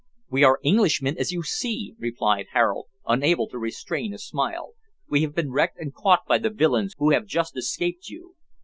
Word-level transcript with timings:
"We 0.31 0.43
are 0.43 0.57
Englishmen, 0.65 1.15
as 1.19 1.31
you 1.31 1.43
see," 1.43 1.93
replied 1.99 2.47
Harold, 2.53 2.87
unable 3.05 3.47
to 3.49 3.59
restrain 3.59 4.15
a 4.15 4.17
smile; 4.17 4.73
"we 5.07 5.21
have 5.21 5.35
been 5.35 5.51
wrecked 5.51 5.77
and 5.77 5.93
caught 5.93 6.25
by 6.27 6.39
the 6.39 6.49
villains 6.49 6.95
who 6.97 7.11
have 7.11 7.27
just 7.27 7.55
escaped 7.55 8.09
you." 8.09 8.33